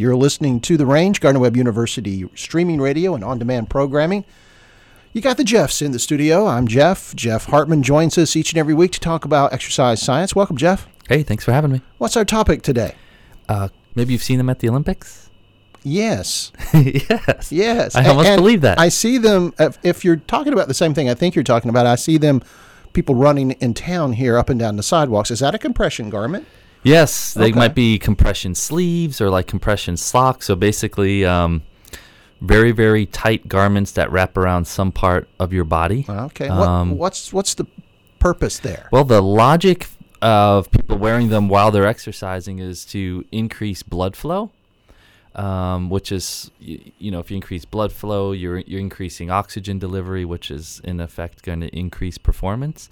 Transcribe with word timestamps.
You're 0.00 0.16
listening 0.16 0.60
to 0.60 0.78
The 0.78 0.86
Range, 0.86 1.20
Gardner 1.20 1.40
Webb 1.40 1.58
University 1.58 2.26
streaming 2.34 2.80
radio 2.80 3.14
and 3.14 3.22
on 3.22 3.38
demand 3.38 3.68
programming. 3.68 4.24
You 5.12 5.20
got 5.20 5.36
the 5.36 5.44
Jeffs 5.44 5.82
in 5.82 5.92
the 5.92 5.98
studio. 5.98 6.46
I'm 6.46 6.66
Jeff. 6.66 7.14
Jeff 7.14 7.44
Hartman 7.44 7.82
joins 7.82 8.16
us 8.16 8.34
each 8.34 8.50
and 8.50 8.58
every 8.58 8.72
week 8.72 8.92
to 8.92 9.00
talk 9.00 9.26
about 9.26 9.52
exercise 9.52 10.00
science. 10.00 10.34
Welcome, 10.34 10.56
Jeff. 10.56 10.88
Hey, 11.06 11.22
thanks 11.22 11.44
for 11.44 11.52
having 11.52 11.70
me. 11.70 11.82
What's 11.98 12.16
our 12.16 12.24
topic 12.24 12.62
today? 12.62 12.94
Uh, 13.46 13.68
maybe 13.94 14.14
you've 14.14 14.22
seen 14.22 14.38
them 14.38 14.48
at 14.48 14.60
the 14.60 14.70
Olympics? 14.70 15.28
Yes. 15.82 16.50
yes. 16.72 17.52
Yes. 17.52 17.94
I 17.94 18.06
almost 18.06 18.26
And 18.26 18.40
believe 18.40 18.62
that. 18.62 18.78
I 18.80 18.88
see 18.88 19.18
them, 19.18 19.52
if, 19.58 19.76
if 19.82 20.02
you're 20.02 20.16
talking 20.16 20.54
about 20.54 20.68
the 20.68 20.72
same 20.72 20.94
thing 20.94 21.10
I 21.10 21.14
think 21.14 21.34
you're 21.34 21.44
talking 21.44 21.68
about, 21.68 21.84
I 21.84 21.96
see 21.96 22.16
them, 22.16 22.42
people 22.94 23.14
running 23.14 23.50
in 23.50 23.74
town 23.74 24.14
here 24.14 24.38
up 24.38 24.48
and 24.48 24.58
down 24.58 24.76
the 24.76 24.82
sidewalks. 24.82 25.30
Is 25.30 25.40
that 25.40 25.54
a 25.54 25.58
compression 25.58 26.08
garment? 26.08 26.46
Yes, 26.82 27.34
they 27.34 27.46
Okay. 27.50 27.58
might 27.58 27.74
be 27.74 27.98
compression 27.98 28.54
sleeves 28.54 29.20
or 29.20 29.30
like 29.30 29.46
compression 29.46 29.96
socks. 29.96 30.46
So 30.46 30.54
basically, 30.56 31.24
um, 31.24 31.62
very, 32.40 32.72
very 32.72 33.04
tight 33.06 33.48
garments 33.48 33.92
that 33.92 34.10
wrap 34.10 34.36
around 34.36 34.66
some 34.66 34.90
part 34.92 35.28
of 35.38 35.52
your 35.52 35.64
body. 35.64 36.06
Okay. 36.08 36.48
What, 36.48 36.68
Um, 36.68 36.96
what's 36.96 37.32
what's 37.32 37.54
the 37.54 37.66
purpose 38.18 38.58
there? 38.58 38.88
Well, 38.90 39.04
the 39.04 39.20
logic 39.22 39.88
of 40.22 40.70
people 40.70 40.96
wearing 40.98 41.28
them 41.30 41.48
while 41.48 41.70
they're 41.70 41.86
exercising 41.86 42.58
is 42.58 42.84
to 42.86 43.24
increase 43.32 43.82
blood 43.82 44.14
flow, 44.16 44.50
um, 45.34 45.88
which 45.90 46.12
is, 46.12 46.50
you, 46.58 46.80
you 46.98 47.10
know, 47.10 47.20
if 47.20 47.30
you 47.30 47.36
increase 47.36 47.64
blood 47.64 47.92
flow, 47.92 48.32
you're, 48.32 48.58
you're 48.58 48.80
increasing 48.80 49.30
oxygen 49.30 49.78
delivery, 49.78 50.24
which 50.26 50.50
is 50.50 50.80
in 50.84 51.00
effect 51.00 51.42
going 51.42 51.60
to 51.60 51.68
increase 51.68 52.18
performance. 52.18 52.88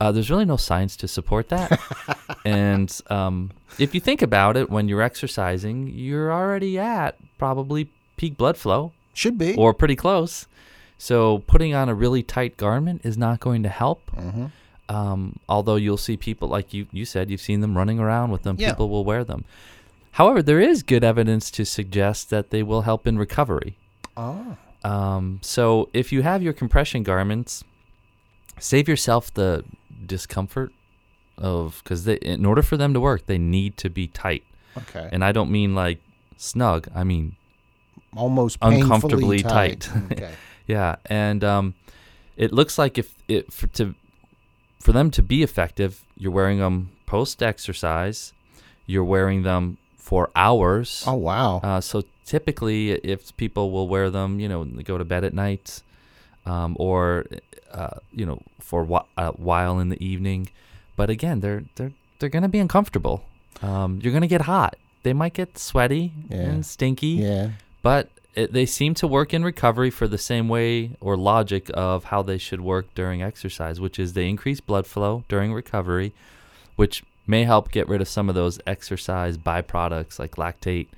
Uh, 0.00 0.10
there's 0.10 0.30
really 0.30 0.46
no 0.46 0.56
science 0.56 0.96
to 0.96 1.06
support 1.06 1.50
that. 1.50 1.78
and 2.44 3.00
um, 3.10 3.50
if 3.78 3.94
you 3.94 4.00
think 4.00 4.22
about 4.22 4.56
it, 4.56 4.70
when 4.70 4.88
you're 4.88 5.02
exercising, 5.02 5.88
you're 5.88 6.32
already 6.32 6.78
at 6.78 7.16
probably 7.38 7.90
peak 8.16 8.36
blood 8.36 8.56
flow 8.56 8.92
Should 9.14 9.38
be. 9.38 9.54
or 9.56 9.74
pretty 9.74 9.96
close. 9.96 10.46
So 10.98 11.38
putting 11.46 11.74
on 11.74 11.88
a 11.88 11.94
really 11.94 12.22
tight 12.22 12.56
garment 12.56 13.02
is 13.04 13.16
not 13.16 13.40
going 13.40 13.62
to 13.62 13.68
help. 13.68 14.10
Mm-hmm. 14.12 14.46
Um, 14.94 15.38
although 15.48 15.76
you'll 15.76 15.96
see 15.96 16.16
people 16.16 16.48
like 16.48 16.74
you 16.74 16.86
you 16.90 17.04
said 17.04 17.30
you've 17.30 17.40
seen 17.40 17.60
them 17.60 17.76
running 17.76 18.00
around 18.00 18.32
with 18.32 18.42
them. 18.42 18.56
Yeah. 18.58 18.70
People 18.70 18.88
will 18.88 19.04
wear 19.04 19.22
them. 19.24 19.44
However, 20.12 20.42
there 20.42 20.60
is 20.60 20.82
good 20.82 21.04
evidence 21.04 21.50
to 21.52 21.64
suggest 21.64 22.28
that 22.30 22.50
they 22.50 22.62
will 22.62 22.82
help 22.82 23.06
in 23.06 23.18
recovery. 23.18 23.76
oh. 24.16 24.56
Um, 24.82 25.40
so 25.42 25.90
if 25.92 26.10
you 26.10 26.22
have 26.22 26.42
your 26.42 26.54
compression 26.54 27.02
garments, 27.02 27.64
save 28.58 28.88
yourself 28.88 29.32
the 29.32 29.62
discomfort 30.06 30.72
of 31.40 31.80
because 31.82 32.06
in 32.06 32.44
order 32.46 32.62
for 32.62 32.76
them 32.76 32.94
to 32.94 33.00
work, 33.00 33.26
they 33.26 33.38
need 33.38 33.76
to 33.78 33.90
be 33.90 34.06
tight. 34.06 34.44
Okay. 34.76 35.08
And 35.12 35.24
I 35.24 35.32
don't 35.32 35.50
mean 35.50 35.74
like 35.74 35.98
snug. 36.36 36.88
I 36.94 37.04
mean 37.04 37.36
Almost 38.16 38.58
uncomfortably 38.62 39.42
tight. 39.42 39.80
tight. 39.82 40.12
okay. 40.12 40.32
Yeah, 40.66 40.96
and 41.06 41.42
um, 41.42 41.74
it 42.36 42.52
looks 42.52 42.78
like 42.78 42.96
if 42.96 43.12
it 43.26 43.52
for 43.52 43.66
to 43.78 43.96
for 44.78 44.92
them 44.92 45.10
to 45.10 45.22
be 45.22 45.42
effective, 45.42 46.04
you're 46.16 46.30
wearing 46.30 46.58
them 46.58 46.90
post 47.06 47.42
exercise. 47.42 48.32
You're 48.86 49.04
wearing 49.04 49.42
them 49.42 49.78
for 49.96 50.30
hours. 50.36 51.02
Oh 51.08 51.14
wow. 51.14 51.58
Uh, 51.64 51.80
so 51.80 52.04
typically, 52.24 52.92
if 52.92 53.36
people 53.36 53.72
will 53.72 53.88
wear 53.88 54.10
them, 54.10 54.38
you 54.38 54.48
know, 54.48 54.62
they 54.62 54.84
go 54.84 54.96
to 54.96 55.04
bed 55.04 55.24
at 55.24 55.34
night, 55.34 55.82
um, 56.46 56.76
or 56.78 57.26
uh, 57.72 57.98
you 58.12 58.24
know, 58.24 58.40
for 58.60 58.82
a 59.16 59.30
while 59.32 59.80
in 59.80 59.88
the 59.88 60.04
evening. 60.04 60.50
But 61.00 61.08
again, 61.08 61.40
they're 61.40 61.64
they're 61.76 61.92
they're 62.18 62.28
gonna 62.28 62.50
be 62.50 62.58
uncomfortable. 62.58 63.24
Um, 63.62 64.00
you're 64.02 64.12
gonna 64.12 64.26
get 64.26 64.42
hot. 64.42 64.76
They 65.02 65.14
might 65.14 65.32
get 65.32 65.56
sweaty 65.56 66.12
Yeah. 66.28 66.36
and 66.40 66.66
stinky 66.66 67.14
yeah. 67.24 67.52
but 67.80 68.10
it, 68.34 68.52
they 68.52 68.66
seem 68.66 68.92
to 68.96 69.06
work 69.06 69.32
in 69.32 69.42
recovery 69.42 69.88
for 69.88 70.06
the 70.06 70.18
same 70.18 70.46
way 70.46 70.90
or 71.00 71.16
logic 71.16 71.70
of 71.72 72.04
how 72.04 72.20
they 72.20 72.36
should 72.36 72.60
work 72.60 72.84
during 72.94 73.22
exercise, 73.22 73.80
which 73.80 73.98
is 73.98 74.12
they 74.12 74.28
increase 74.28 74.60
blood 74.60 74.86
flow 74.86 75.24
during 75.26 75.54
recovery, 75.54 76.12
which 76.76 77.02
may 77.26 77.44
help 77.44 77.70
get 77.72 77.88
rid 77.88 78.02
of 78.02 78.08
some 78.16 78.28
of 78.28 78.34
those 78.34 78.60
exercise 78.66 79.38
byproducts 79.38 80.18
like 80.18 80.32
lactate 80.32 80.88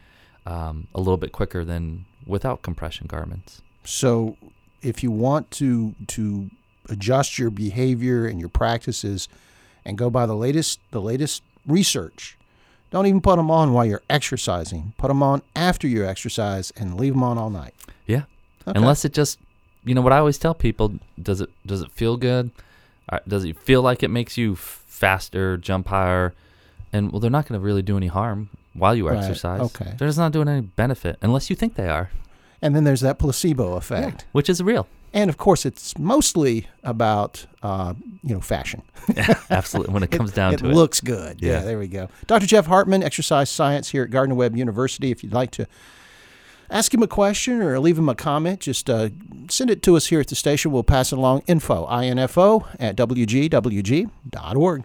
um, 0.44 0.88
a 0.96 0.98
little 0.98 1.16
bit 1.16 1.30
quicker 1.30 1.64
than 1.64 2.06
without 2.26 2.62
compression 2.62 3.06
garments. 3.06 3.62
So 3.84 4.36
if 4.82 5.04
you 5.04 5.12
want 5.12 5.52
to 5.52 5.94
to 6.08 6.50
adjust 6.88 7.38
your 7.38 7.50
behavior 7.50 8.26
and 8.26 8.40
your 8.40 8.48
practices 8.48 9.28
and 9.84 9.96
go 9.98 10.10
by 10.10 10.26
the 10.26 10.36
latest 10.36 10.78
the 10.90 11.00
latest 11.00 11.42
research, 11.66 12.36
don't 12.90 13.06
even 13.06 13.20
put 13.20 13.36
them 13.36 13.50
on 13.50 13.72
while 13.72 13.84
you're 13.84 14.02
exercising. 14.10 14.92
Put 14.98 15.08
them 15.08 15.22
on 15.22 15.42
after 15.56 15.86
you 15.88 16.06
exercise 16.06 16.72
and 16.76 16.98
leave 16.98 17.14
them 17.14 17.22
on 17.22 17.38
all 17.38 17.50
night. 17.50 17.74
Yeah, 18.06 18.22
Okay. 18.66 18.78
unless 18.78 19.04
it 19.04 19.12
just, 19.12 19.38
you 19.84 19.94
know, 19.94 20.00
what 20.02 20.12
I 20.12 20.18
always 20.18 20.38
tell 20.38 20.54
people: 20.54 20.94
does 21.20 21.40
it 21.40 21.50
does 21.66 21.80
it 21.82 21.90
feel 21.92 22.16
good? 22.16 22.50
Uh, 23.08 23.18
Does 23.26 23.44
it 23.44 23.58
feel 23.58 23.82
like 23.82 24.02
it 24.04 24.08
makes 24.08 24.38
you 24.38 24.54
faster, 24.56 25.56
jump 25.56 25.88
higher? 25.88 26.32
And 26.92 27.10
well, 27.10 27.20
they're 27.20 27.30
not 27.30 27.48
going 27.48 27.60
to 27.60 27.64
really 27.64 27.82
do 27.82 27.96
any 27.96 28.06
harm 28.06 28.48
while 28.74 28.94
you 28.94 29.08
Right, 29.08 29.18
exercise. 29.18 29.60
okay. 29.60 29.94
they're 29.98 30.08
just 30.08 30.18
not 30.18 30.30
doing 30.32 30.48
any 30.48 30.60
benefit 30.60 31.18
unless 31.20 31.50
you 31.50 31.56
think 31.56 31.74
they 31.74 31.88
are. 31.88 32.10
And 32.62 32.76
then 32.76 32.84
there's 32.84 33.00
that 33.00 33.18
placebo 33.18 33.74
effect. 33.74 34.24
which 34.32 34.48
is 34.48 34.62
real. 34.62 34.86
And 35.14 35.28
of 35.28 35.36
course, 35.36 35.66
it's 35.66 35.98
mostly 35.98 36.66
about 36.82 37.46
uh, 37.62 37.94
you 38.22 38.34
know 38.34 38.40
fashion. 38.40 38.82
Absolutely, 39.50 39.92
when 39.92 40.02
it 40.02 40.10
comes 40.18 40.30
it, 40.30 40.34
down 40.34 40.54
it 40.54 40.58
to 40.58 40.70
it. 40.70 40.74
looks 40.74 41.00
good. 41.00 41.40
Yeah. 41.42 41.52
Yeah. 41.52 41.60
there 41.60 41.78
we 41.78 41.88
go. 41.88 42.08
Dr. 42.26 42.46
Jeff 42.46 42.66
Hartman, 42.66 43.02
exercise 43.02 43.50
science 43.50 43.90
here 43.90 44.04
at 44.04 44.10
Gardner 44.10 44.34
Webb 44.34 44.56
University. 44.56 45.10
If 45.10 45.22
you'd 45.22 45.34
like 45.34 45.50
to 45.52 45.66
ask 46.70 46.94
him 46.94 47.02
a 47.02 47.06
question 47.06 47.60
or 47.60 47.78
leave 47.78 47.98
him 47.98 48.08
a 48.08 48.14
comment, 48.14 48.60
just 48.60 48.88
uh, 48.88 49.10
send 49.48 49.70
it 49.70 49.82
to 49.82 49.96
us 49.96 50.06
here 50.06 50.20
at 50.20 50.28
the 50.28 50.34
station. 50.34 50.72
We'll 50.72 50.82
pass 50.82 51.12
it 51.12 51.18
along. 51.18 51.42
Info, 51.46 51.86
info 52.02 52.66
at 52.80 52.96
wgwg.org. 52.96 54.84